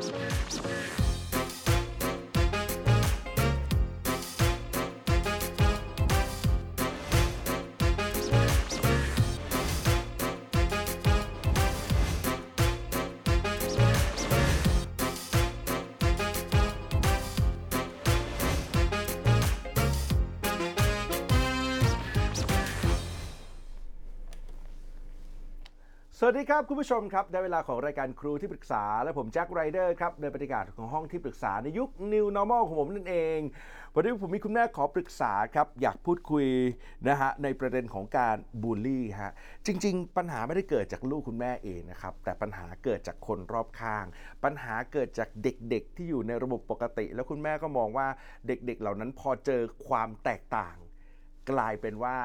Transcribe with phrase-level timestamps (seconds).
[0.00, 0.79] Spare, spare.
[26.22, 33.38] สวัสดีครับ คุณผู้ชมครับ ได้เวลาของรายการครูที่ปรึกษา และผมแจ็คไรเดอร์ครับในบรรยากาศของห้องที่ปรึกษาในยุค New Normal ของผมนั่นเอง
[33.94, 36.46] วันนี้ผมมีคุณแม่ขอปรึกษาครับ อยากพูดคุย
[37.08, 39.32] นะฮะในประเด็นของการบูลลี่ฮะ
[39.66, 44.04] จริง ๆ ปัญหาไม่ได้เกิดจากลูกคุณแม่เองนะครับ แต่ปัญหาเกิดจากคนรอบข้าง
[44.44, 48.08] ปัญหาเกิดจากเด็กๆ ที่อยู่ในระบบปกติ แล้วคุณแม่ก็มองว่า
[48.46, 50.76] เด็กๆ เหล่านั้นพอเจอความแตกต่าง
[51.50, 52.16] กลายเป็นว่า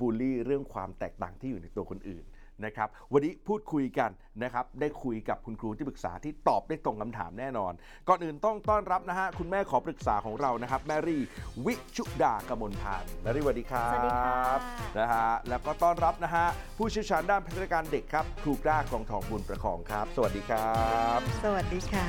[0.00, 2.24] บูลลี่เรื่องความแตกต่างที่อยู่ในตัวคนอื่น
[2.64, 4.10] นะครับ วันนี้พูดคุยกัน
[4.42, 7.72] นะครับ ได้คุยกับคุณครูที่ปรึกษาที่ตอบได้ตรงคำถามแน่นอน
[8.08, 11.22] ก่อนอื่นต้องต้อนรับนะฮะคุณแม่ขอปรึกษาของเรานะครับ แมรี่
[11.66, 14.38] วิชุดากมลพันธ์แมรี่สวัสดีครับสวัสดีค่ะ
[14.98, 16.46] นะฮะแล้วก็ต้อนรับนะฮะ
[16.78, 20.72] ผู้เชี่ยวชาญด้านพัฒนาการเด็กครับครูกล้ากองทองบุญประคองครับ สวัสดีครั
[21.16, 22.06] บ สวัสดีค่ะ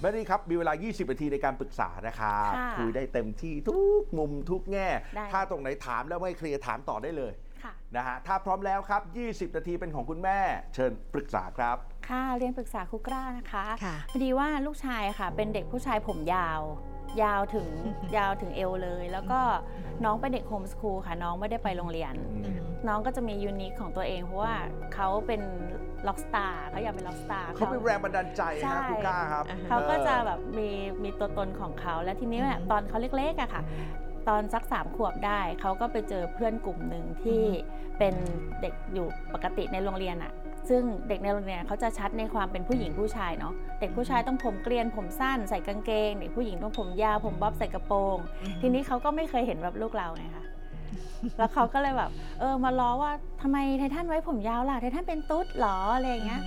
[0.00, 7.32] แมรี่ครับมีเวลา 20 นาทีในการปรึกษานะครับค่ะคุยได้เต็มที่ทุกมุมทุกแง่ได้ถ้าตรงไหนถามแล้วไม่เคลียร์ถามต่อได้เลย
[7.64, 9.02] ค่ะ นะฮะ ถ้าพร้อมแล้วครับ
[9.50, 10.38] 20 นาทีเป็นของคุณแม่
[10.74, 11.76] เชิญปรึกษาครับ
[12.08, 16.60] ค่ะ เรียนปรึกษาครูกล้านะคะค่ะ พอดีว่าลูกชายค่ะ เป็นเด็กผู้ชายผมยาว
[17.22, 17.68] ยาวถึง
[18.16, 19.40] ยาวถึงเอวเลย แล้วก็
[20.04, 22.14] น้องเป็นเด็กโฮมสคูลค่ะ น้องไม่ได้ไปโรงเรียน
[22.88, 24.54] น้องก็จะมี unique ของตัวเอง เพราะว่า
[24.94, 25.42] เขาเป็น
[26.06, 30.68] rock star เขาอยากเป็น rock star เขาเป็นแรงบันดาลใจใช่ นะคุณกล้าครับอ่าฮะเขาก็จะออแบบมี
[31.04, 33.62] มีตัวตนของเขาและทีนี้เนี่ยอืมตอนเขาเล็กๆอะค่ะ
[34.28, 37.42] ตอนสักสามขวบได้เขาก็ไปเจอเพื่อนกลุ่มหนึ่งที่
[37.98, 38.14] เป็น
[38.60, 40.32] เด็กอยู่ปกติในโรงเรียนอะ
[40.68, 48.16] ซึ่งเด็กในโรงเรียนเขาจะชัดในความเป็นผู้หญิงผู้ชายเนาะเด็กผู้ชายต้องผมเกลียนผมสั้นใส่กางเกงเด็กผู้หญิงต้องผมยาวผมบ๊อบใส่กระโปรง
[48.60, 50.44] ทีนี้เขาก็ไม่เคยเห็นแบบลูกเราไงคะ
[51.38, 53.12] แล้วเขาก็เลยแบบเออมาล้อว่า
[53.42, 56.40] ทำไมไททันไว้ผมยาวล่ะไททันเป็นตุ๊ดเหรออะไรอย่างเงี้ย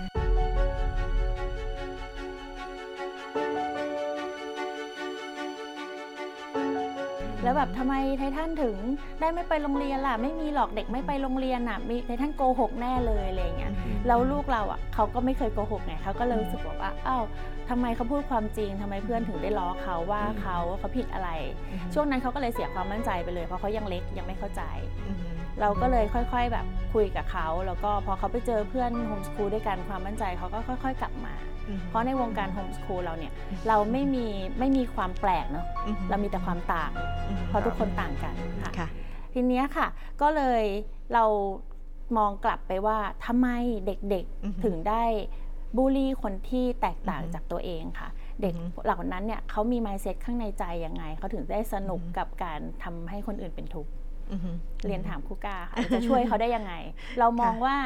[7.44, 8.76] แล้วแบบทำไมไททันถึง
[9.20, 13.74] ได้ไม่ไปโรงเรียนล่ะ ไม่มีหรอกเด็กไม่ไปโรงเรียนอะมีไททันโกหกแน่เลยอะไรอย่างเงี้ย
[14.08, 17.24] แล้วลูกเราอะเขาก็ไม่เคยโกหกไงเขาก็เลยรู้สึกว่าอ้าว
[17.70, 21.30] ทำไมเขาพูดความจริงทำไมเพื่อนถึงได้ล้อเขาว่าเขาว่าเขาผิดอะไร
[21.94, 24.62] ช่วงนั้นเขาก็เลยเสียความมั่นใจไปเลยเพราะเขายังเล็กยังไม่เข้าใจ
[25.62, 31.34] เราก็เลยค่อย ๆ แบบคุยกับเขา แล้วก็พอเขาไปเจอเพื่อนโฮมสคูลด้วยกันความมั่นใจเขาก็ค่อย ๆ กลับมา
[31.90, 33.34] เพราะในวงการโฮมสคูลเราเนี่ย
[33.68, 34.25] เราไม่มี
[34.59, 35.66] ไม่มีความแปลกเนาะ
[36.09, 36.91] เรามีแต่ความต่าง
[37.47, 38.88] เพราะทุกคนต่างกันค่ะค่ะ
[39.34, 39.88] ทีเนี้ยค่ะ
[40.22, 40.63] ก็เลย
[41.13, 41.25] เรา
[42.18, 43.47] มองกลับไปว่าทำไม
[43.85, 45.03] เด็กอือฮึๆถึงได้
[45.78, 48.09] บูลลี่คนที่แตกต่างอือฮึจากตัวเองค่ะ
[48.41, 53.91] เด็กอือฮึเหล่านั้นเนี่ยเขามี mindset ข้างในใจยังไงเขาถึงได้สนุกกับการทำให้คนอื่นเป็นทุกข์
[54.85, 56.74] เรียนถามครูก้าค่ะจะช่วยเขาได้ยังไง
[57.19, 57.78] เรามองว่า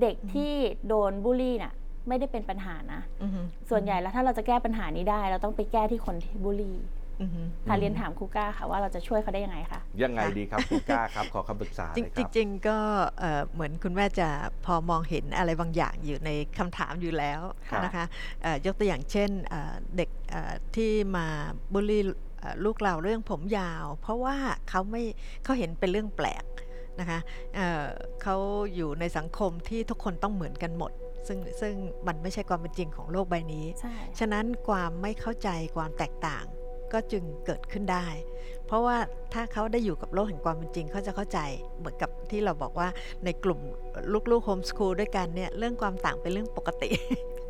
[0.00, 0.52] เด็กที่
[0.88, 1.72] โดนบูลลี่น่ะ
[2.08, 3.00] ไม่ได้เป็นปัญหานะ
[3.70, 6.78] ส่วนใหญ่แล้วถ้าเราจะแก้ปัญหานี้ได้ เราต้องไปแก้ที่คนที่บูลลี่
[7.68, 12.78] ค่ะเรียนถามครูก้าค่ะว่าเราจะช่วยเขาได้ยังไงคะยังไงดีครับคุณกล้าครับขอคำปรึกษาจริเลงยครับจริงๆก็
[13.18, 14.28] เอ่อเหมือนคุณแม่จะ
[14.66, 17.40] พอมองเห็นอะไรบางอย่างอยู่ในคำถามอยู่แล้ว
[17.70, 18.04] ครับนะคะ
[18.42, 21.26] เอ่อยกตัวอย่างเช่นเอ่อเด็กเอ่อที่มา
[21.72, 22.02] บูลลี่
[22.40, 24.36] เอ่อลูกเราเรื่องผมยาว เพราะว่า
[24.68, 25.02] เขาไม่
[25.44, 26.44] เขาเห็นเป็นเรื่องแปลก
[27.00, 27.18] นะคะ
[27.56, 27.86] เอ่อ
[28.22, 28.36] เขา
[28.74, 30.92] อยู่ในสังคมที่ทุกคนต้องเหมือนกันหมด
[31.28, 31.74] ซึ่งซึ่ง
[32.06, 36.44] มันไม่ใช่ความเป็นจริงของโลกใบนี้ใช่ฉะนั้นความไม่เข้าใจความแตกต่าง
[36.92, 38.06] ก็จึงเกิดขึ้นได้
[38.66, 38.96] เพราะว่า
[39.34, 41.38] ถ้าเขาได้อยู่กับโลกแห่งความเป็นจริงเขาจะเข้าใจ
[41.78, 42.88] เหมือนกับที่เราบอกว่า
[43.24, 43.60] ในกลุ่ม
[44.30, 46.90] ลูกๆโฮมสคูลด้วยกันเนี่ยเรื่องความต่างเป็นเรื่องปกติ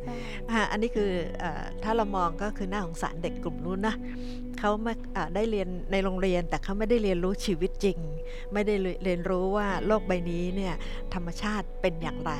[0.03, 0.15] ใช่
[0.51, 3.95] อ่าอันนี้คือเออถ้าเรามองก็คือน่าสงสารเด็กกลุ่มนู้นนะ
[4.59, 7.97] เขาไม่อ่าได้เรียนในโรงเรียนแต่เขาไม่ได้เรียนรู้ชีวิตจริง
[8.53, 10.73] ไม่ได้เรียนรู้ว่าโลกใบนี้เนี่ย
[11.13, 12.33] ธรรมชาติเป็นอย่างไร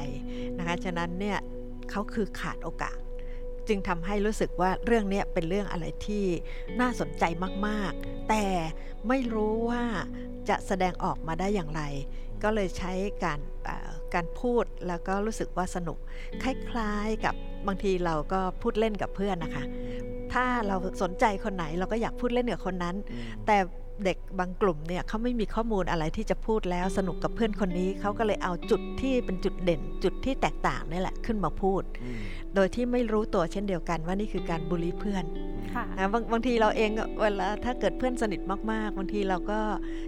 [0.58, 1.38] นะคะฉะนั้นเนี่ย
[1.90, 2.98] เขาคือขาดโอกาส
[3.68, 6.26] จึงทำให้รู้สึกว่าเรื่องเนี้ยเป็นเรื่องอะไรที่
[6.80, 7.24] น่าสนใจ
[7.68, 8.46] มากๆ แต่
[9.08, 9.84] ไม่รู้ว่า
[10.50, 11.82] จะแสดงออกมาได้อย่างไร
[12.44, 12.94] ก็เลยใช้
[13.24, 15.98] การเอ่อการพูดแล้วก็รู้สึกว่าสนุก
[16.44, 17.36] คล้ายๆกับ
[17.68, 19.64] บางทีเราก็พูดเล่นกับเพื่อนนะคะ
[20.34, 22.96] ถ้าเราสนใจคนไหนเราก็อยากพูดเล่นกับคนนั้น
[23.46, 23.58] แต่
[24.06, 32.22] เด็กบางกลุ่มเนี่ยเขาไม่มีข้อมูลอะไรที่จะพูดแล้วสนุกกับเพื่อนคนนี้เขาก็เลยเอาจุดที่เป็นจุดเด่น จุดที่แตกต่างนี่แหละขึ้นมาพูดอืม
[32.56, 35.26] โดยที่ไม่รู้ตัวเช่นเดียวกันว่านี่คือการบูลลี่เพื่อน
[35.76, 38.42] ค่ะนะบางบางทีเราเองก็เวลาถ้าเกิดเพื่อนสนิท
[38.72, 39.60] มากๆ บางทีเราก็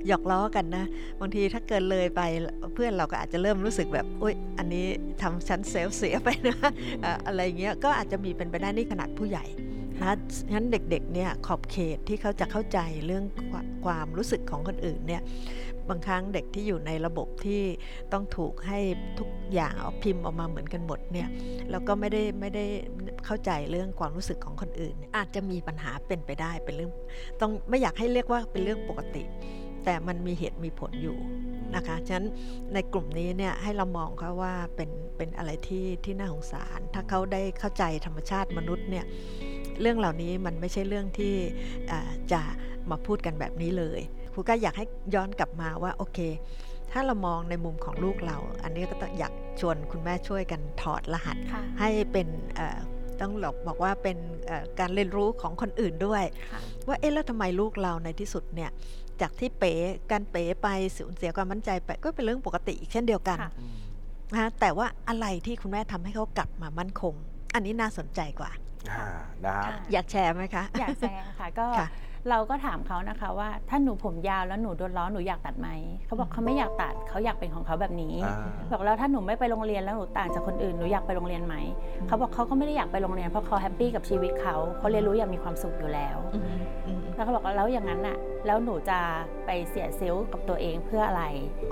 [0.08, 0.86] หยอกล้อกันนะ
[1.22, 2.22] บางทีถ้าเกิดเลยไป
[2.76, 4.86] เพื่อนเราก็อาจจะเริ่มรู้สึกแบบอุ้ยอันนี้
[5.22, 6.58] ทำฉันเซลฟ์เสียไปนะ
[7.02, 9.46] เอ่ออะไรเงี้ยก็อาจจะมีเป็นไปได้นี่ขนาดผู้ใหญ่
[10.02, 10.14] นะ
[10.54, 15.22] งั้นเด็กๆเนี่ยขอบเขตที่เขาจะเข้าใจเรื่องควความรู้สึกของคนอื่นเนี่ย
[15.90, 17.62] บางครั้งเด็กที่อยู่ในระบบที่
[18.14, 18.80] ต้องถูกให้
[19.20, 21.30] ทุกอย่างเอาพิมพ์ออกมาเหมือนกันหมดเนี่ย
[21.72, 22.66] แล้วก็ไม่ได้ไม่ได้
[23.26, 26.92] เข้าใจเรื่องความรู้สึกของคนอื่น อาจจะมีปัญหาเป็นไปได้เป็นเรื่อง
[27.42, 29.24] ต้องไม่อยากให้เรียกว่าเป็นเรื่องปกติ
[29.86, 31.18] แต่มันมีเหตุมีผลอยู่
[31.76, 32.28] นะคะฉะนั้น
[32.74, 39.06] ในกลุ่มนี้เนี่ยให้เรามองเขาว่าเป็นเป็นอะไรที่ที่น่าสงสาร ถ้าเขาได้เข้าใจธรรมชาติมนุษย์เนี่ย
[39.82, 41.34] เรื่องเหล่านี้มันไม่ใช่เรื่องที่
[41.92, 42.42] อ่าจะ
[42.90, 44.00] มาพูดกันแบบนี้เลย
[44.34, 44.86] ครูก็อยากให้
[45.16, 46.20] ย้อนกลับมาว่าโอเค
[46.92, 52.80] ถ้าเรามองในมุมของลูกเรา อันนี้ก็ต้องอยากชวนคุณแม่ช่วยกันถอดรหัสค่ะให้เป็นเอ่อ
[53.22, 54.18] ต้องหลอกบอกว่าเป็น
[54.48, 58.72] เอ่อการเรียนรู้ของคนอื่นด้วยค่ะว่าเอ๊ะแล้วทำไมลูกเราในที่สุดเนี่ย
[59.22, 59.74] จากที่เป๋
[60.12, 60.68] การเป๋ไป
[60.98, 63.74] สูญเสียความมั่นใจไปก็เป็นเรื่องปกติอีกเช่นเดียวกันค่ะอืม
[64.36, 67.14] นะแต่ว่าอะไรที่คุณแม่ทำให้เขากลับมามั่นคง
[67.54, 68.52] อันนี้น่าสนใจกว่า
[68.92, 69.06] อ่า
[69.46, 71.88] นะฮะค่ะอยากแชร์ไหมคะ อยากแชร์ค่ะก็ค่ะ
[72.30, 75.70] เราก็ถามเขานะคะว่าถ้าหนูผมยาวแล้วหนูโดนล้อหนูอยากตัดไหม
[76.06, 78.36] เขาบอกเขาไม่อยากตัดเขาอยากเป็นของเขาแบบนี้อ่า
[78.72, 81.56] บอกแล้วถ้าหนูไม่ไปโรงเรียนแล้วหนูต่างจากคนอื่นหนูอยากไปโรงเรียนไหม
[82.08, 89.00] เขาบอกเขาก็ไม่ได้อยากไปโรงเรียนเพราะเขา happy กับชีวิตเขาเขาเรียนรู้อย่างมีความสุขอยู่แล้วอืมอืมแล้วเขาบอกว่าแล้วอย่างนั้นน่ะแล้วหนูจะ
[89.46, 91.24] ไปเสีย self กับตัวเองเพื่ออะไร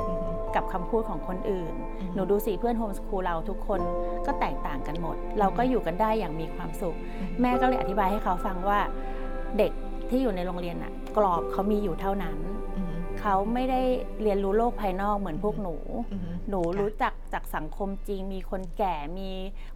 [0.01, 3.81] อืมกับคำพูดของคนอื่นอืมหนูดูสิเพื่อนโฮมสคูลเราทุกคน
[4.25, 6.95] ก็แตกต่างกันหมด เราก็อยู่กันได้อย่างมีความสุข
[7.41, 8.79] แม่ก็เลยอธิบายให้เขาฟังว่า
[9.57, 9.71] เด็ก
[10.09, 12.37] ที่อยู่ในโรงเรียนน่ะกรอบเขามีอยู่เท่านั้น
[12.77, 13.81] อืมเขาไม่ได้
[14.21, 15.75] เรียนรู้โลกภายนอกเหมือนพวกหนู
[16.11, 19.31] อืมหนูค่ะรู้จักจากสังคมจริง มีคนแก่ มี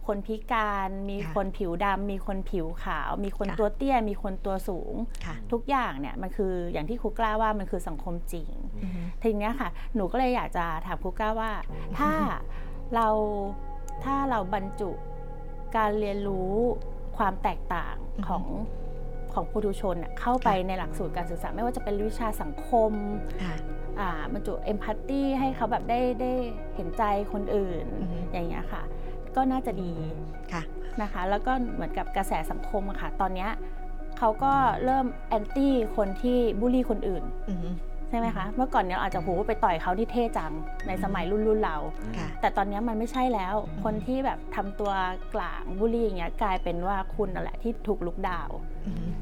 [0.06, 4.94] คนพิการ มีค่ะคนผิวดำ มีคนผิวขาว มีคนค่ะตัวเตี้ย มีคนตัวสูง
[5.24, 8.50] ค่ะทุกอย่างเนี่ยมันคืออย่างที่ครูกล้าว่ามันคือสังคมจริง
[8.82, 11.52] อืมทีเนี้ยค่ะ หนูก็เลยอยากจะถามครูก้าว่า
[11.98, 12.12] ถ้า
[12.94, 13.08] เรา
[14.04, 14.90] ถ้าเราบรรจุ
[15.76, 16.52] การเรียนรู้
[17.16, 18.44] ความแตกต่างอือฮึของ
[19.34, 22.92] ของปุถุชนน่ะเข้าไปในหลักสูตรการศึกษา ไม่ว่าจะเป็นวิชาสังคม
[23.42, 23.56] ค่ะ
[24.00, 26.32] อ่าบรรจุเอมพัตตีให้เขาแบบได้ได้
[26.74, 27.02] เห็นใจ
[27.32, 28.82] คนอื่นอือฮึอย่างเงี้ยค่ะ
[29.36, 29.92] ก็น่าจะดี
[30.52, 30.62] ค่ะ
[31.02, 33.50] นะคะ แล้วก็เหมือนกับกระแสสังคมอะค่ะ ตอนเนี้ย
[34.18, 34.52] เขาก็
[34.84, 37.68] เริ่มแอนตี้คนที่บูลลี่คนอื่นอืม
[38.08, 40.52] ใช่ไหมคะ เมื่อก่อนเนี่ยเราอาจจะโหไปต่อยเขาที่เท่จัง
[40.86, 41.76] ในสมัยรุ่นรุ่นเรา
[42.18, 44.92] ค่ะแต่ตอนเนี้ยมันไม่ใช่แล้วอืมคนที่แบบทำตัว
[45.34, 48.71] กลางบูลลี่อย่างเงี้ยกลายเป็นว่าคุณนั่นแหละที่ถูกลุกดาวอืม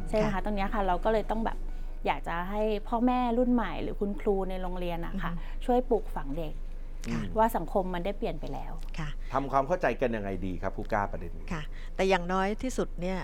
[0.09, 1.59] ใช่ไหมคะตรงเนี้ยค่ะเราก็เลยต้องแบบ
[2.07, 5.33] อยากจะให้พ่อแม่รุ่นใหม่หรือคุณครูในโรงเรียนอะค่ะ
[5.65, 6.70] ช่วยปลูกฝังเด็กอืม
[7.39, 11.63] ว่าสังคมมันได้เปลี่ยนไปแล้วค่ะทำความเข้าใจกันยังไงดีครับผู้กล้าประเด็นนี้ค่ะ
[11.97, 13.19] แต่อย่างน้อยที่สุดเนี่ย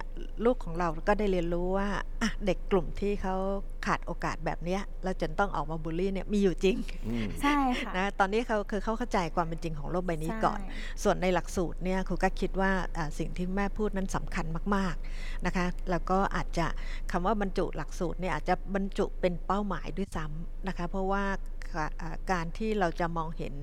[0.44, 1.88] ลูกของเราก็ได้เรียนรู้ว่า
[2.23, 3.34] อะเด็กกลุ่มที่เขา
[3.87, 6.76] ขาดโอกาสแบบเนี้ยแล้วจนต้องออกมาบูลลี่เนี่ยมีอยู่จริง
[7.08, 16.67] อืม ใช่ค่ะ นะตอนนี้เขาคือเขาเข้าใจความเป็นจริงของโลกใบนี้ก่อน ใช่ ส่วนในหลักสูตรเนี่ยครูก็คิดว่าอ่าสิ่งที่แม่พูดนั้นสำคัญมากๆนะคะ แล้วก็อาจจะ
[17.11, 21.55] คำว่าบรรจุหลักสูตรเนี่ยอาจจะบรรจุเป็นเป้าหมายด้วยซ้ำนะคะ เพราะว่าค่ะอ่า
[22.32, 23.55] การที่เราจะมองเห็น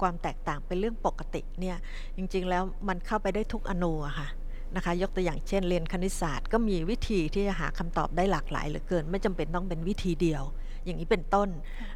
[0.00, 1.76] ความแตกต่างเป็นเรื่องปกติเนี่ย
[2.16, 4.28] จริงๆแล้วมันเข้าไปได้ทุกอนูค่ะ
[4.76, 10.42] นะคะยกตัวอย่างเช่นเรียนคณิตศาสตร์ ก็มีวิธีที่จะหาคำตอบได้หลากหลายเหลือเกิน ไม่จำเป็นต้องเป็นวิธีเดียว
[10.84, 11.48] อย่างนี้เป็นต้น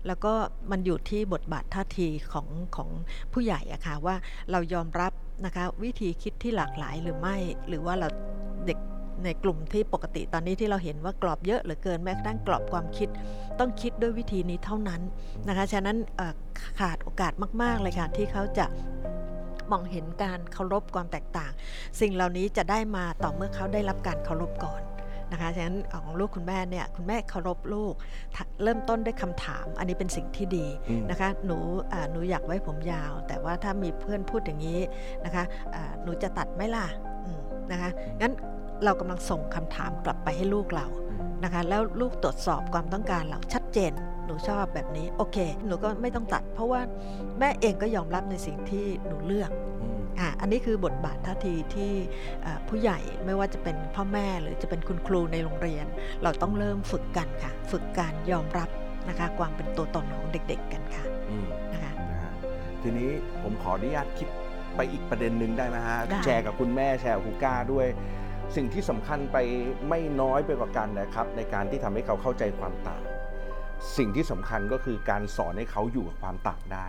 [0.06, 0.32] แล้วก็
[0.70, 2.46] มันอยู่ที่บทบาทท่าทีของ
[2.76, 2.88] ของ
[3.32, 4.16] ผู้ใหญ่อะค่ะว่า
[4.50, 5.12] เรายอมรับ
[5.44, 7.36] นะคะวิธีคิดที่หลากหลายหรือไม่
[7.68, 8.08] หรือว่าเรา
[8.66, 8.78] เด็ก
[9.24, 13.08] ในกลุ่มที่ปกติตอนนี้ที่เราเห็นว่ากรอบเยอะเหลือเกินแม้กระทั่งกรอบความคิด
[13.58, 15.00] ต้องคิดด้วยวิธีนี้เท่านั้น
[15.48, 15.96] นะคะฉะนั้น
[16.80, 17.32] ขาดโอกาส
[17.62, 18.66] มาก ๆ เลยค่ะที่เขาจะ
[19.70, 21.52] มองเห็นการเคารพความแตกต่าง
[22.00, 24.82] สิ่งเหล่านี้จะได้มาต่อเมื่อเขาได้รับการเคารพก่อน
[25.32, 27.94] นะคะฉะนั้นของลูกคุณแม่เนี่ยคุณแม่เคารพลูก
[28.62, 30.66] เริ่มต้นด้วยคำถาม อันนี้เป็นสิ่งที่ดี
[31.10, 31.58] นะคะหนู
[32.12, 34.80] หนูอยากไว้ผมยาว แต่ว่าถ้ามีเพื่อนพูดอย่างนี้
[35.24, 35.44] นะคะ
[36.02, 36.86] หนูจะตัดไหมล่ะ
[37.72, 38.32] นะคะงั้น
[38.84, 40.86] เรากำลังส่งคำถามกลับไปให้ลูกเรา
[41.44, 43.92] นะคะแล้วลูกตรวจสอบความต้องการเราชัดเจน
[44.26, 46.80] หนูชอบแบบนี้โอเค หนูก็ไม่ต้องตัด เพราะว่า
[47.38, 49.50] แม่เองก็ยอมรับในสิ่งที่หนูเลือก
[49.82, 51.92] อืมอะอันนี้คือบทบาทท่าทีที่
[52.44, 55.86] อ่าผู้ใหญ่ไม่ว่าจะเป็นพ่อแม่หรือจะเป็นคุณครูในโรงเรียน
[56.22, 58.68] เราต้องเริ่มฝึกกันค่ะ ฝึกการยอมรับ
[59.08, 62.32] นะคะความเป็นตัวตนของเด็ก ๆกันค่ะอืมนะคะนะฮะ
[62.82, 63.10] ทีนี้
[63.42, 64.28] ผมขออนุญาตคิด
[64.76, 67.86] ไปอีกประเด็นหนึ่งได้ไหมฮะได้แชร์กับคุณแม่แชร์กับคุณก้าด้วย
[68.54, 69.36] สิ่งที่สำคัญไป
[69.88, 73.02] ไม่น้อยไปกว่ากันนะครับ ในการที่ทำให้เขาเข้าใจความต่าง
[73.96, 76.88] สิ่งที่สำคัญก็คือการสอนให้เขาอยู่กับความต่างได้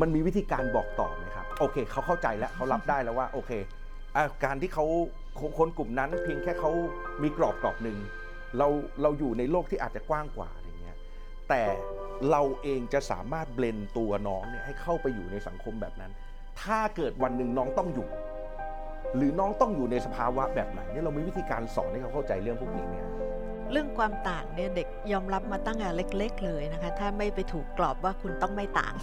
[0.00, 3.50] มันมีวิธีการบอกต่อไหมครับ โอเคเขาเข้าใจแล้วเขารับได้แล้วว่าโอเค
[4.16, 4.84] อการที่เขา
[5.58, 6.70] คนกลุ่มนั้น เพียงแค่เขา
[7.22, 7.98] มีกรอบกรอบหนึ่ง
[8.58, 8.68] เรา
[9.02, 10.98] เราอยู่ในโลกที่อาจจะกว้างกว่าอะไรเงี้ย
[11.48, 11.62] แต่
[12.30, 16.12] เราเองจะสามารถเบลนตัวน้องเนี่ยให้เข้าไปอยู่ในสังคมแบบนั้น
[16.62, 18.08] ถ้าเกิดวันหนึ่งน้องต้องอยู่
[19.16, 23.12] หรือน้องต้องอยู่ในสภาวะแบบไหนเนี่ยเรามีวิธีการสอนให้เขาเข้าใจเรื่องพวกนี้ไหมฮะ
[23.72, 28.94] เรื่องความต่างเนี่ยเด็กยอมรับมาตั้งแต่เล็ก ๆ เลยนะคะ ถ้าไม่ไปถูกกรอบว่าคุณต้องไม่ต่าง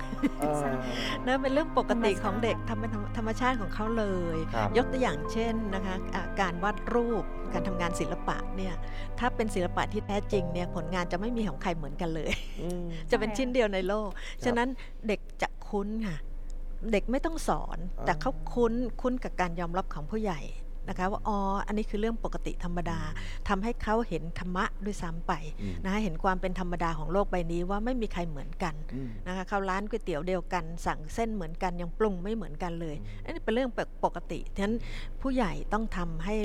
[1.25, 4.05] นั่นเป็นเรื่องปกติของเด็กทำเป็นธรรมชาติของเขาเล
[4.35, 8.73] ยครับยกตัวอย่างเช่นนะคะอ่าการวาดรูปการทำงานศิลปะเนี่ย
[9.19, 12.31] ถ้าเป็นศิลปะที่แท้จริงเนี่ยผลงานจะไม่มีของใครเหมือนกันเลย
[12.61, 14.09] อืมจะเป็นใช่ชิ้นเดียวในโลก
[14.45, 14.69] ฉะนั้น
[15.07, 16.17] เด็กจะคุ้นค่ะ
[16.91, 20.39] เด็กไม่ต้องสอนอแต่เขาคุ้นคุ้นกับการยอมรับของผู้ใหญ่
[20.89, 21.37] นะคะว่าอ๋อ
[21.67, 22.99] อันนี้คือเรื่องปกติธรรมดา
[23.49, 33.69] ทำให้เขาเห็นธรรมะด้วยซ้ำไปอืมนะคะเห็นความเป็นธรรมดาของโลกใบนี้ว่าไม่มีใครเหมือนกันอืมนะคะเข้าร้านก๋วยเตี๋ยวเดียวกัน สั่งเส้นเหมือนกันยังปรุงไม่เหมือนกันเลยอืมอันนี้เป็นเรื่อง
[34.05, 34.75] ปกติฉะนั้น
[35.21, 36.35] ผู้ใหญ่ต้องทำให้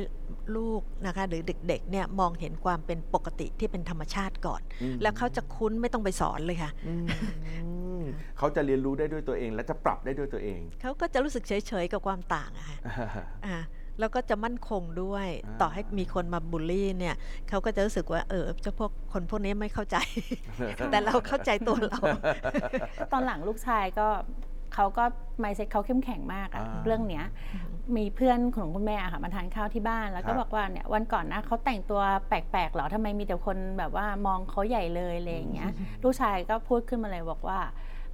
[0.56, 6.94] ลูกนะคะหรือเด็กๆเนี่ยมองเห็นความเป็นปกติที่เป็นธรรมชาติก่อนอืมแล้วเขาจะคุ้นไม่ต้องไปสอนเลยค่ะอื
[8.00, 8.02] ม
[8.38, 12.78] เขาจะเรียนรู้ได้ด้วยตัวเอง และจะปรับได้ด้วยตัวเอง เขาก็จะรู้สึกเฉยๆกับความต่างอะค่ะ
[13.46, 13.56] อ่า
[14.00, 17.14] แล้วก็จะมั่นคงด้วยอ่าต่อให้มีคนมาบูลลี่เนี่ย
[17.48, 19.96] เขาก็จะรู้สึกว่าเออเจ้าพวกคนพวกนี้ไม่เข้าใจ
[20.90, 22.00] แต่เราเข้าใจตัวเรา
[23.12, 24.08] ตอนหลังลูกชายก็
[24.74, 25.04] เขาก็
[25.40, 27.24] ไมเซ็ตเขาเข้มแข็งมากอะอ่าเรื่องเนี้ย
[27.96, 35.70] มีเพื่อนของคุณแม่อะค่ะมาทานข้าวที่บ้านแล้วครัก็บบอกว่าเนี่ยวันก่อนนะเขาแต่งตัวแปลกๆเหรอทำไมมีแต่คนแบบว่ามองเขาใหญ่เลยอะไรอย่างเงี้ย
[36.02, 37.58] ลูกชายก็พูดขึ้นมาเลยบอกว่า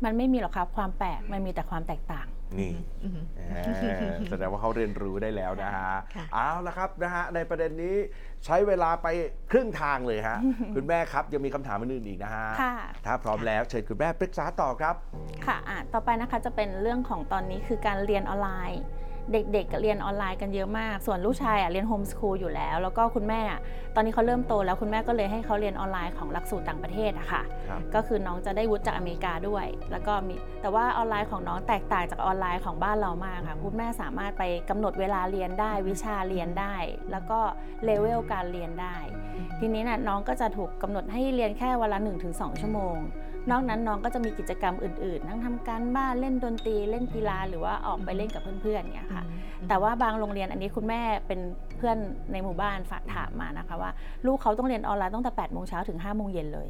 [0.05, 2.27] มันไม่มีหรอกครับความแปลกมันมีแต่ความแตกต่าง
[2.61, 2.73] นี่
[3.05, 3.57] อืมแหม
[4.31, 7.97] แสดงว่าเขาเรียนรู้ได้แล้วนะฮะค่ะเอาละครับนะฮะในประเด็นนี้
[8.45, 9.07] ใช้เวลาไป
[9.51, 10.39] ครึ่งทางเลยฮะ
[10.75, 12.75] คุณแม่ครับยังมีคำถามอื่นๆอีกนะฮะค่ะ
[13.07, 14.95] ถ้าพร้อมแล้วเชิญคุณแม่ปรึกษาต่อครับ
[15.47, 18.83] ค่ะอะต่อไปนะคะจะเป็นเรื่องของตอนนี้คือการเรียนออนไลน์
[19.33, 23.61] เด็กๆเรียนออนไลน์กันเยอะมาก ส่วนลูกชายอะเรียนโฮมสคูลอยู่แล้ว แล้วก็คุณแม่อะ
[23.95, 36.75] ตอนนี้เขาเริ่มโตแล้วคุณแม่ก็เลยให้เขาเรียนออนไลน์ของหลักสูตรต่างประเทศอะค่ะ ครับ ก็คือน้องจะได้วุฒิจากอเมริกาด้วย แล้วก็มีแต่ว่าออนไลน์ของน้องแตกต่างจากออนไลน์ของบ้านเรามากค่ะคุณแม่สามารถไปกำหนดเวลาเรียนได้ วิชาเรียนได้
[37.11, 37.39] แล้วก็
[37.85, 38.97] เลเวลการเรียนได้
[39.59, 41.99] ทีนี้น่ะน้องก็จะถูกกำหนดให้เรียนแค่วันละ
[42.31, 42.99] 1-2 ชั่วโมง
[43.51, 49.25] นอกนั้นน้องก็จะมีกิจกรรมอื่นๆ นั่งทำการบ้านเล่นดนตรีเล่นกีฬาหรือว่าออกไปเล่นกับเพื่อนๆเนี่ยค่ะ
[49.69, 51.41] แต่ว่าบางโรงเรียนอันนี้คุณแม่เป็น
[51.77, 51.97] เพื่อน
[52.33, 53.91] ในหมู่บ้านฝากถามมานะคะว่า
[54.27, 56.69] ลูกเขาต้องเรียนออนไลน์ตั้งแต่8โมงเช้าถึง5โมงเย็นเลย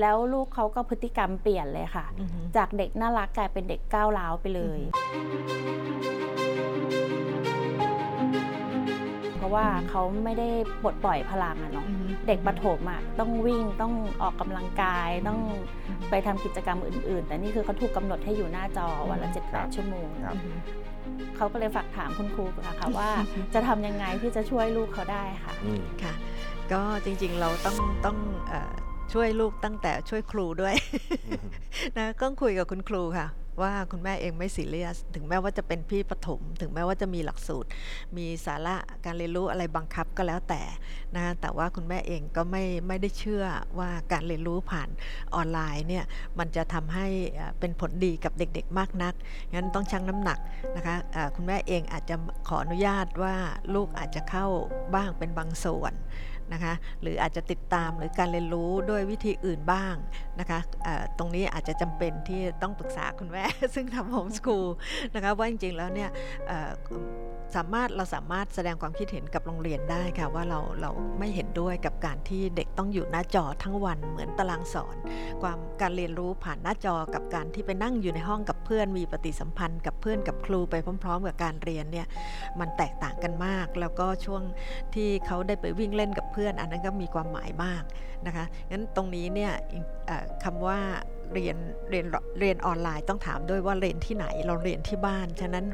[0.00, 4.80] แล้วลูกเขาก็พฤติกรรมเปลี่ยนเลยค่ะอืมจากเด็กน่ารักกลายเป็นเด็กก้าวร้าวไปเลย
[7.32, 7.35] เพ
[9.46, 10.48] ราะว่าเขาไม่ได้
[10.82, 15.40] ปลดปล่อยพลังอะเนาะอืมเด็กประถมอะต้องวิ่งต้องออกกำลังกายต้อง
[16.10, 20.36] ไปทำกิจกรรมอื่น ๆ แต่นี่คือเขาถูกกำหนดให้อยู่หน้าจอวันละ7จ็ดครัแปบดชั่วโมงครับ
[21.36, 22.44] เขาก็เลยฝากถามคุณครู
[22.80, 23.10] ค่ะว่า
[23.54, 26.14] จะทำยังไงที่จะช่วยลูกเขาได้ค่ะอืมค่ะ
[26.72, 27.76] ก็จริงๆเราต้อง
[28.06, 28.72] ต้องเอ่อ
[29.12, 30.74] ช่วยลูกตั้งแต่ช่วยครูด้วย
[31.98, 33.26] นะต้องคุยกับคุณครูค่ะ
[33.62, 37.68] ว่าคุณแม่เองไม่ซีเรียส ถึงแม้ว่าจะเป็นพี่ประถมถึงแม้ว่าจะมีหลักสูตร
[38.16, 40.62] มีสาระการเรียนรู้อะไรบังคับก็แล้วแต่
[41.16, 43.44] นะแต่ว่าคุณแม่เองก็ไม่ไม่ได้เชื่อ
[43.78, 44.88] ว่าการเรียนรู้ผ่าน
[45.34, 46.04] ออนไลน์เนี่ย
[46.38, 47.06] มันจะทำให้
[47.60, 49.14] เป็นผลดีกับเด็กๆมากนัก
[49.54, 50.38] งั้นต้องชั่งน้ำหนัก
[50.76, 52.16] นะคะเอ่อคุณแม่เองอาจจะ
[52.48, 53.34] ขออนุญาตว่า
[53.74, 54.46] ลูกอาจจะเข้า
[54.94, 55.94] บ้างเป็นบางส่วน
[56.52, 59.94] นะคะหรืออาจจะติดตามหรือการเรียนรู้ด้วยวิธีอื่นบ้าง
[60.40, 60.60] นะคะ
[61.18, 64.66] ตรงนี้อาจจะจำเป็นที่ต้องปรึกษาคุณแม่ ซึ่งทำโฮมสคูล
[65.14, 66.10] นะคะว่าจริงๆแล้วเนี่ย
[67.56, 74.96] สามารถเราสามารถแสดงความคิดเห็นกับโรงเรียนได้ค่ะว่าเราเราไม่เห็นด้วยกับการที่เด็กต้องอยู่หน้าจอทั้งวันเหมือนตารางสอน
[75.42, 80.74] ความการเรียนรู้ผ่านหน้าจอกับการที่ไปนั่งอยู่ในห้องกับเพื่อนมีปฏิสัมพันธ์กับเพื่อนกับครูไป
[81.04, 82.06] พร้อม ๆ กับการเรียนเนี่ย
[82.60, 84.42] มันแตกต่างกันมาก แล้วก็ช่วง
[84.94, 87.82] ที่เขาได้ไปวิ่งเล่นกับเพื่อน อันนั้นก็มีความหมายมาก
[88.26, 89.52] นะคะงั้นตรงนี้เนี่ย
[90.44, 90.78] คำว่า
[91.32, 91.56] เรียน
[91.90, 92.06] เรียน
[92.40, 95.64] เรียนออนไลน์ต้องถามด้วยว่าเรียนที่ไหนเราเรียนที่บ้าน ฉะนั้น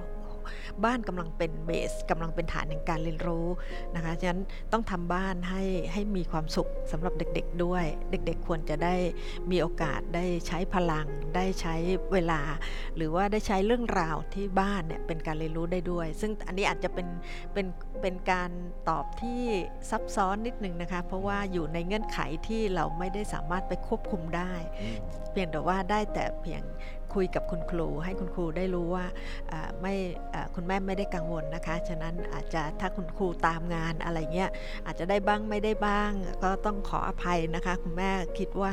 [0.85, 3.47] บ้านกำลังเป็นเบสกำลังเป็นฐานแห่งการเรียนรู้
[3.95, 8.95] นะคะฉะนั้นต้องทำบ้านให้ให้มีความสุขสำหรับเด็กๆด้วย เด็กๆควรจะได้
[9.51, 11.07] มีโอกาสได้ใช้พลัง
[11.37, 11.75] ได้ใช้
[12.13, 12.41] เวลา
[12.97, 17.09] หรือว่าได้ใช้เรื่องราวที่บ้านเนี่ยเป็นการเรียนรู้ได้ด้วย ซึ่งอันนี้อาจจะเป็น
[17.53, 17.67] เป็น
[18.01, 18.51] เป็นการ
[18.89, 19.43] ตอบที่
[19.91, 24.99] ซับซ้อนนิดนึงนะคะ เพราะว่าอยู่ในเงื่อนไขที่เราไม่ได้สามารถไปควบคุมได้อืม
[25.33, 26.63] เพียงแต่ว่าได้แต่เพียง
[27.15, 29.05] คุยกับคุณครู ให้คุณครูได้รู้ว่า
[29.81, 29.95] ไม่
[30.55, 34.51] คุณแม่ไม่ได้กังวลนะคะ ฉะนั้นอาจจะถ้าคุณครูตามงานอะไรเงี้ย
[34.87, 36.11] อาจจะได้บ้างไม่ได้บ้าง
[36.43, 38.73] ก็ต้องขออภัยนะคะ คุณแม่คิดว่า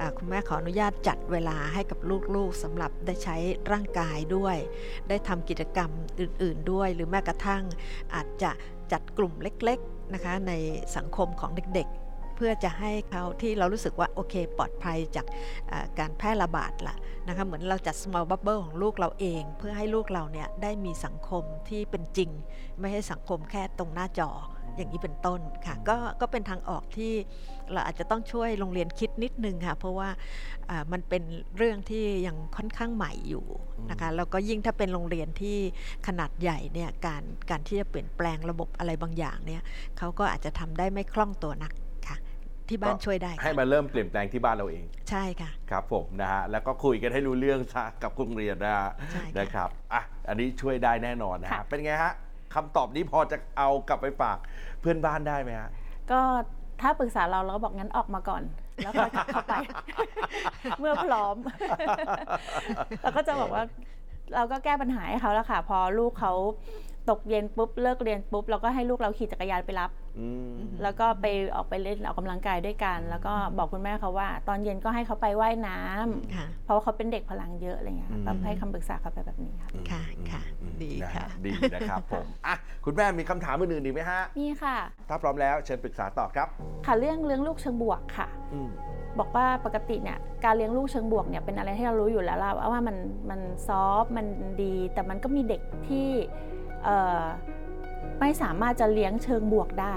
[0.00, 1.98] อ่าคุณแม่ขออนุญาตจัดเวลาให้กับ
[2.34, 3.36] ลูกๆสำหรับได้ใช้
[3.72, 4.56] ร่างกายด้วย
[5.08, 7.62] ได้ทำกิจกรรมอื่น ๆด้วย หรือแม้กระทั่ง
[8.14, 8.50] อาจจะ
[8.92, 10.52] จัดกลุ่มเล็ก ๆนะคะใน
[10.96, 12.03] สังคมของเด็กๆ
[12.36, 15.26] เพื่อจะให้เขาที่เรารู้สึกว่าโอเคปลอดภัยจาก
[15.98, 16.96] การแพร่ระบาดละ
[17.28, 22.30] นะคะเหมือนเราจัด small bubble ของลูกเราเอง เพื่อให้ลูกเราเนี่ยได้มีสังคมที่เป็นจริง
[22.78, 24.30] ไม่ให้สังคมแค่ตรงหน้าจอ
[24.76, 27.12] อย่างนี้เป็นต้นค่ะก็ก็เป็นทางออกที่
[27.72, 30.08] เราอาจจะต้องช่วยโรงเรียนคิดนิดนึงค่ะ เพราะว่า
[30.92, 31.22] มันเป็น
[31.56, 33.46] เรื่องที่ยังค่อนข้างใหม่อยู่
[33.90, 35.58] นะคะแล้วก็ยิ่งถ้าเป็นโรงเรียนที่
[36.06, 39.62] ขนาดใหญ่เนี่ยการการที่จะเปลี่ยนแปลงระบบอะไรบางอย่างเนี่ย
[39.98, 41.72] เขาก็อาจจะทำได้ไม่คล่องตัวนัก
[42.74, 52.12] ที่บ้านก็ช่วยได้ให้ค่ะมาเริ่มเปลี่ยนแปลงที่บ้านเราเอง ใช่ค่ะ ครับผมนะฮะแล้วก็คุยกันให้รู้เรื่องซะกับโรงเรียนนะฮะใช่ค่ะ นะครับอะอันนี้ช่วยได้แน่นอนนะฮะค่ะ เป็นไงฮะ
[52.54, 54.38] คำตอบนี้พอจะเอากลับไปฝาก
[54.80, 55.70] เพื่อนบ้านได้ไหมฮะ
[56.10, 56.20] ก็
[56.80, 58.42] ถ้าปรึกษาเราเราก็บอกงั้นออกมาก่อน
[58.76, 59.54] แล้วค่อยกลับเข้าไป
[60.80, 61.36] เมื่อพร้อม
[63.02, 63.62] เราก็จะบอกว่า
[64.34, 66.32] เราก็แก้ปัญหาให้เขาแล้วค่ะ พอลูกเขา
[67.10, 84.76] ตกเย็นปุ๊บเลิกเรียนปุ๊บเราก็ให้ลูกเราขี่จักรยานไปรับ อืมแล้วก็ไปออกไปเล่นออกกำลังกายด้วยกัน แล้วก็บอกคุณแม่เขาว่า ตอนเย็นก็ให้เขาไปว่ายน้ำค่ะ เพราะว่าเขาเป็นเด็กพลังเยอะอะไรเงี้ยอืมแบบให้คำปรึกษาเขาไปแบบนี้ค่ะ ค่ะค่ะอืมดีนฮค่ะ ดีนะครับผมอะคุณแม่มีคำถามอื่นๆอีกไหมฮะ นี่ค่ะ
[85.08, 86.48] ถ้าพร้อมแล้วเชิญปรึกษาต่อครับ
[86.86, 88.70] ค่ะเรื่องเลี้ยงลูกเชิงบวกค่ะ อืม
[89.18, 92.96] บอกว่าปกติเนี่ยการเลี้ยงลูกเชิงบวกเนี่ยเป็นอะไรที่เรารู้อยู่แล้วล่ะว่ามัน
[93.30, 94.26] มันซอฟต์มัน
[94.62, 96.53] ดี แต่มันก็มีเด็กที่เอ่อ
[98.20, 99.96] ไม่สามารถจะเลี้ยงเชิงบวกได้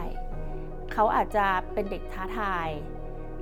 [0.93, 2.69] เขาอาจจะเป็นเด็กท้าทาย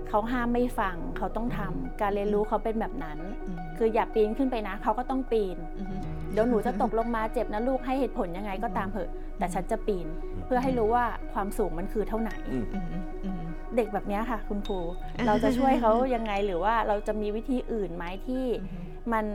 [0.10, 6.00] เขาห้ามไม่ฟัง เขาต้องทำการเรียนรู้เขาเป็นแบบนั้นอืมคืออย่าปีนขึ้นไปนะ เขาก็ต้องปีนอืม
[6.32, 10.08] เดี๋ยวหนูจะตกลงมาเจ็บนะลูกให้เหตุผลยังไงก็ตามเถอะ แต่ฉันจะปีน
[10.46, 12.88] เพื่อให้รู้ว่าความสูงมันคือเท่าไหนอืมอืม
[13.24, 13.42] อืม
[13.75, 14.80] เด็กแบบเนี้ยค่ะ คุณครู
[15.28, 18.84] เราจะช่วยเขายังไงหรือว่าเราจะมีวิธีอื่นไหมที่อืม
[19.14, 19.25] มัน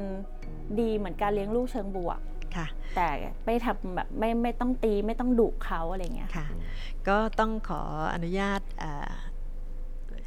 [0.80, 2.29] ดีเหมือนการเลี้ยงลูกเชิงบวกค่ะ
[2.94, 3.08] แต่
[3.44, 6.46] ไม่ทำแบบไม่ไม่ต้องตีไม่ต้องดุเขาอะไรเงี้ยค่ะ
[7.08, 7.82] ก็ต้องขอ
[8.14, 9.10] อนุญาตเอ่อ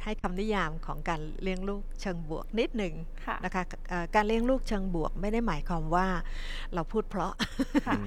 [0.04, 2.94] ให้คำนิยามของการเลี้ยงลูกเชิงบวกนิดหนึ่ง
[3.26, 6.06] ค่ะนะคะเอ่อการเลี้ยงลูกเชิงบวกไม่ได้หมายความว่า
[6.74, 7.34] เราพูดเพราะ
[7.86, 7.98] ค่ะ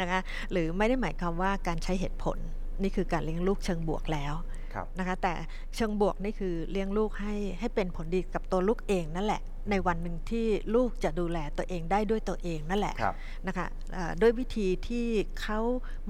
[0.00, 0.20] นะคะ
[0.52, 2.38] หรือไม่ได้หมายความว่าการใช้เหตุผล
[2.82, 4.49] นี่คือการเลี้ยงลูกเชิงบวกแล้วครับ
[4.98, 5.32] นะคะแต่
[5.76, 13.14] เชิงบวกนี่คือเลี้ยงลูกให้ให้เป็นผลดีกับตัวลูกเองนั่นแหละ ในวันหนึ่งที่ลูกจะดูแลตัวเองได้ด้วยตัวเองนั่นแหละครับ
[13.46, 15.06] นะคะเอ่อด้วยวิธีที่
[15.40, 15.60] เขา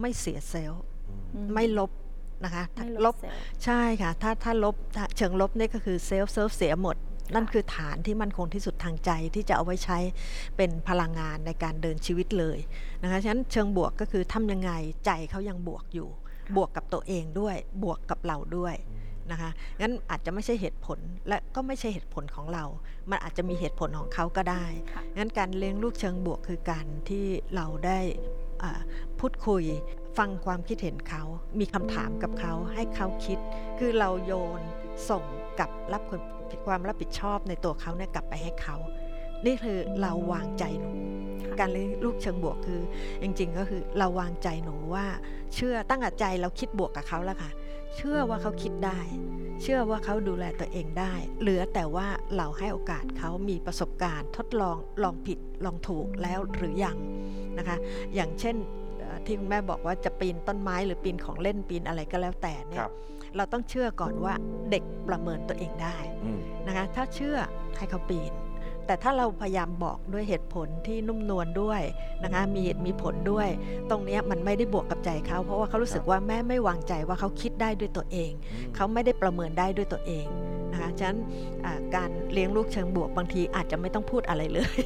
[0.01, 0.83] ไม่เสีย self
[1.35, 1.91] อืมไม่ลบ
[2.45, 6.97] นะคะถ้าไม่ลบ self ใช่ค่ะถ้าถ้าลบถ้าเชิงลบนี่ก็คือ self self เสียหมด
[7.35, 9.99] นั่นคือฐานที่มั่นคงที่สุดทางใจที่จะเอาไว้ใช้
[10.57, 12.59] เป็นพลังงานในการเดินชีวิตเลย
[13.03, 14.73] นะคะฉะนั้นเชิงบวกก็คือทำยังไง
[15.07, 16.09] ใจเขายังบวกอยู่
[16.57, 18.75] บวกกับตัวเองด้วย บวกกับเราด้วย
[19.31, 22.65] นะคะงั้นอาจจะไม่ใช่เหตุผลและก็ไม่ใช่เหตุผลของเรา
[23.11, 28.01] มันอาจจะมีเหตุผลของเขาก็ได้ค่ะงั้นการเลี้ยงลูกเชิงบวกคือการที่เราได้
[28.63, 28.81] อ่า
[29.19, 29.65] พูดคุย
[30.19, 31.23] ฟังความคิดเห็นเขา
[31.61, 33.39] มีคำถามกับเขาให้เขาคิด
[33.79, 34.61] คือเราโยน
[35.11, 35.25] ส่ง
[35.61, 36.23] กับรับความ
[36.67, 38.77] ความรับผิดชอบในตัวเขาเนี่ยกลับไปให้เขา
[39.47, 40.91] นี่คือเราวางใจหนู
[41.43, 42.81] ค่ะการเลี้ยงลูกเชิงบวกคือ
[43.23, 45.07] จริง ๆ ก็คือเราวางใจหนูว่า
[45.55, 47.51] เชื่อตั้งแต่ใจเราคิดบวกกับเขาแล้วค่ะ
[47.97, 49.01] เชื่อว่าเขาคิดได้
[49.63, 56.97] เชื่อว่าเขาดูแลตัวเองได้ เหลือแต่ว่าเราให้โอกาสเขามีประสบการณ์ ทดลองลองผิดลองถูกแล้วหรือยัง
[57.59, 57.77] นะคะ
[58.15, 58.57] อย่างเช่น
[58.99, 62.93] เอ่อที่คุณแม่บอกว่าจะปีนต้นไม้หรือปีนของเล่นปีนอะไรก็แล้วแต่เนี่คยรับ
[63.37, 64.35] เราต้องเชื่อก่อนว่า
[64.71, 67.37] เด็กประเมินตัวเองได้อืมนะคะถ้าเชื่อ
[67.77, 68.33] ให้เขาปีน
[68.91, 71.83] แต่ถ้าเราพยายามบอกด้วยเหตุผลที่นุ่มนวลด้วย
[72.23, 73.49] นะคะมีเหตุมีผลด้วย
[73.91, 78.31] ตรงเนี้ยมันไม่ได้บวกกับใจเขา เพราะว่าเขารู้สึกว่าแม่ไม่วางใจว่าเขาคิดได้ด้วยตัวเอง
[78.77, 80.27] เขาไม่ได้ประเมินได้ด้วยตัวเอง
[80.73, 81.19] นะคะฉะนั้น
[81.65, 84.81] อ่าการเลี้ยงลูกเชิงบวกบางทีอาจจะไม่ต้องพูดอะไรเลย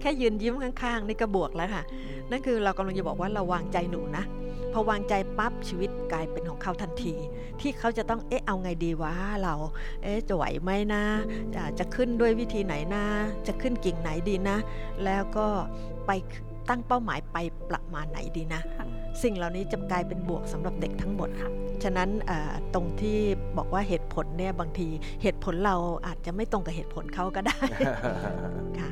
[0.00, 1.82] แค่ยืนยิ้มข้างๆนี่ก็บวกแล้วค่ะ
[2.30, 4.37] นั่นคือเรากำลังจะบอกว่าเราวางใจหนูนะพ
[4.78, 7.14] อวางใจปั๊บชีวิตกลายเป็นของเขาทันที
[7.60, 9.12] ที่เขาจะต้องเอ๊ะเอาไงดีวะ
[9.42, 9.54] เรา
[10.02, 11.04] เอ๊ะจะไหวไหมนะ
[11.54, 13.04] จะจะขึ้นด้วยวิธีไหนนะ
[13.46, 14.56] จะขึ้นกิ่งไหนดีนะ
[15.04, 15.46] แล้วก็
[16.06, 16.10] ไป
[16.68, 17.36] ตั้งเป้าหมายไป
[17.70, 18.84] ประมาณไหนดีนะค่ะ
[19.22, 21.50] สิ่งเหล่านี้จะกลายเป็นบวกสำหรับเด็กทั้งหมดค่ะ
[21.82, 23.18] ฉะนั้นเอ่อตรงที่
[23.58, 24.88] บอกว่าเหตุผลเนี่ยบางที
[25.22, 27.58] เหตุผลเราอาจจะไม่ตรงกับเหตุผลเขาก็ได้
[28.78, 28.90] ค่ะ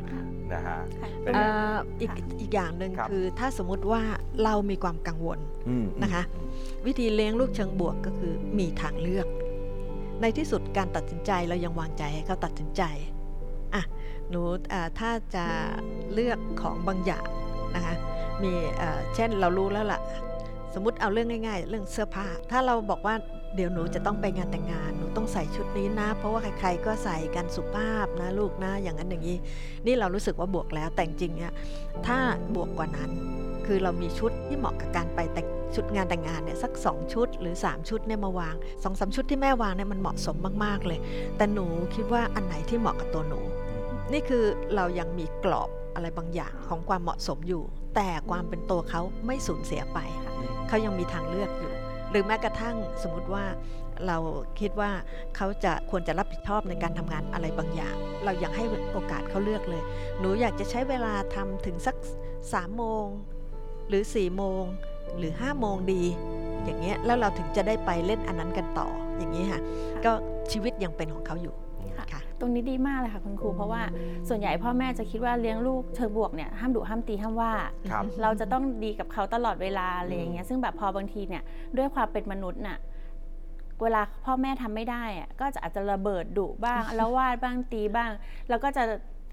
[0.53, 4.03] นะฮะค่ะเป็นไงเอ่ออีกค่ะอีกอย่างหนึ่งครับ คือถ้าสมมุติว่า
[4.45, 6.23] เรามีความกังวลอืมนะคะ
[6.87, 9.27] วิธีเลี้ยงลูกเชิงบวกก็คือมีทางเลือก
[10.21, 12.83] ในที่สุดการตัดสินใจเรายังวางใจให้เขาตัดสินใจ
[13.75, 13.83] อะ
[14.31, 15.45] หนูอ่าถ้าจะ
[16.13, 17.27] เลือกของบางอย่าง
[17.75, 17.95] นะคะ
[18.43, 20.01] มีเอ่อเช่นเรารู้แล้วล่ะ
[20.75, 23.15] สมมติเอาเรื่องง่าย ๆ เรื่องเสื้อผ้า ถ้าเราบอกว่า
[23.55, 29.37] เดี๋ยวหนูจะต้องไปงานแต่งงาน หนูต้องใส่ชุดนี้นะ เพราะว่าใครๆก็ใส่กันสุภาพนะลูกนะ อย่างนั้นอย่างนี้
[29.87, 31.53] นี่เรารู้สึกว่าบวกแล้ว แต่จริงๆเนี่ย
[32.07, 32.19] ถ้า
[32.55, 33.11] บวกกว่านั้น
[33.67, 38.55] คือเรามีชุดที่เหมาะกับการไปแต่งชุดงานแต่งงานเนี่ยสัก 2 ชุดหรือ 3 ชุดเนี่ยมาวาง
[38.85, 41.01] สองสามชุดที่แม่วางเนี่ยมันเหมาะสมมากๆเลย
[41.37, 43.41] แต่หนูคิดว่าอันไหนที่เหมาะกับตัวหนู
[44.13, 47.63] นี่คือเรายังมีกรอบอะไรบางอย่างของความเหมาะสมอยู่
[47.97, 49.99] แต่ความเป็นตัวเขาไม่สูญเสียไป
[50.69, 51.73] เขายังมีทางเลือกอยู่
[52.17, 53.45] รือแม้กระทั่งสมมติว่า
[54.07, 54.19] เรา
[54.61, 54.91] คิดว่า
[55.37, 59.83] เขาจะควรจะรับผิดชอบในการทำงานอะไรบางอย่าง เราอยากให้โอกาสเขาเลือกเลย
[60.21, 61.97] หนูอยากจะใช้เวลาทำถึงสัก
[62.37, 63.07] 3โมง
[63.89, 64.65] หรือ4โมง
[65.19, 66.03] หรือ5โมงดี
[66.65, 69.61] อย่างเงี้ยแล้วเราถึงจะได้ไปเล่นอันนั้นกันต่ออย่างนี้ค่ะ
[70.05, 70.13] ก็
[70.53, 71.55] ชีวิตยังเป็นของเขาอยู่
[71.97, 73.83] ค่ะค่ะ ตรงนี้ดีมากเลยค่ะคุณครู เพราะว่า
[74.29, 77.53] ส่วนใหญ่พ่อแม่จะคิดว่าเลี้ยงลูกเชิงบวกเนี่ยห้ามดุห้ามตีห้ามว่า
[77.91, 81.43] ครับ เราจะต้องดีกับเขาตลอดเวลาอะไรอย่างเงี้ยซึ่งแบบพอบางทีเนี่ย
[81.77, 82.79] ด้วยความเป็นมนุษย์น่ะ
[83.83, 88.11] เวลาพ่อแม่ทำไม่ได้อะก็จะอาจจะระเบิดดุบ้าง แล้วว้ากบ้างตีบ้าง
[88.49, 88.85] แล้วก็จะ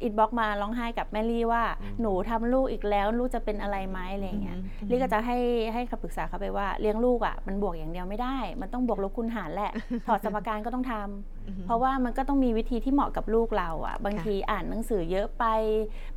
[0.04, 4.58] inbox มาร้องไห้กับแม่ลี่ว่า อืม หนูทำลูกอีกแล้วลูกจะเป็นอะไรไหมอะไรอย่างเงี้ย
[4.90, 5.38] ลี่ก็จะให้
[5.74, 9.72] ให้คำปรึกษาเขาไปว่าเลี้ยงลูกอะมันบวกอย่างเดียวไม่ได้ มันต้องบวกลบคูณหารแหละ
[10.08, 15.46] ถอดสมการก็ต้องทำเพราะว่ามันก็ต้องมีวิธีที่เหมาะกับลูกเราอะ บางทีอ่านหนังสือเยอะไป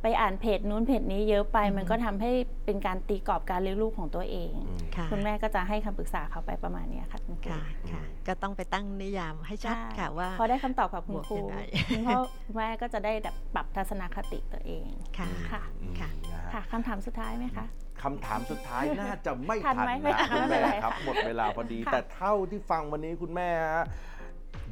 [0.01, 2.31] ไปอ่านเพจนู้นเพจนี้เยอะไปอืมมันก็ทำให้
[2.65, 7.61] เป็นการตีกรอบการเลี้ยงลูกของตัวเองอืมค่ะคุณแม่ก็จะให้คำปรึกษาเขาไปประมาณเนี้ยค่ะคุณครูค่ะ
[7.91, 11.57] ค่ะ ก็ต้องไปตั้งนิยามให้ชัดใช่ค่ะว่า พอได้คำตอบกับคุณบวกครูยังไง
[11.89, 14.87] คุณพ่อคุณแม่ก็จะได้แบบปรับทัศนคติตัวเอง
[15.17, 17.65] ค่ะค่ะอืมค่ะนะฮะค่ะคำถามสุดท้ายไหมคะ
[18.03, 23.85] คำถามสุดท้ายน่าจะไม่ทัทันนไหมไม่นะทันคุณไม่เป็นแม่ไรครับหมดเวลาพอดีค่ะแต่เท่าที่ฟังวันนี้คุณแม่ฮะ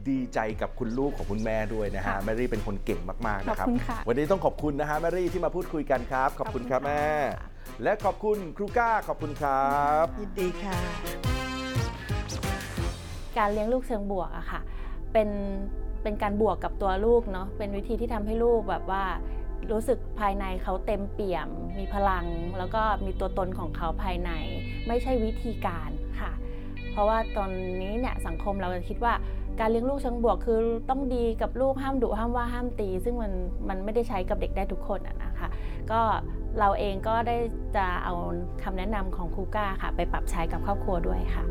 [0.10, 7.06] ดีใจกับคุณลูกของคุณแม่ด้วยนะฮะ ค่ะแมรี่เป็นคนเก่งมาก ๆ นะครับ ขอบคุณค่ะวันนี้ต้องขอบคุณนะฮะแมรี่ที่มาพูดคุยกันครับ ขอบคุณครับแม่
[7.84, 10.80] และขอบคุณครูก้าขอบคุณครับ ยินดีค่ะ
[13.38, 14.62] การเลี้ยงลูกเชิงบวกอะค่ะ
[15.14, 15.30] เป็น
[16.04, 19.04] เป็นการบวกกับตัวลูกเนาะ เป็นวิธีที่ทำให้ลูกแบบว่า
[19.72, 22.26] รู้สึกภายในเขาเต็มเปี่ยม มีพลัง
[22.58, 24.32] แล้วก็มีตัวตนของเขาภายใน
[24.88, 26.32] ไม่ใช่วิธีการค่ะ
[26.92, 27.50] เพราะว่าตอน
[27.82, 29.14] นี้เนี่ยสังคมเราจะคิดว่า
[29.60, 33.32] การเลี้ยงลูกเชิงบวกคือต้องดีกับลูกห้ามดุห้ามว่าห้ามตี ซึ่งมัน
[33.70, 35.48] มันไม่ได้ใช้กับเด็กได้ทุกคนอะนะคะ
[35.92, 36.02] ก็
[36.60, 37.38] เราเองก็ได้
[37.76, 38.14] จะเอา
[38.64, 41.44] คำแนะนำของครูก้าค่ะ ไปปรับใช้กับครอบครัวด้วยค่ะ